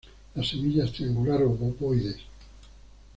[0.33, 2.17] Las semillas triangular obovoides.